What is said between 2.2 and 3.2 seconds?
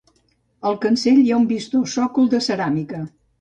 de ceràmica.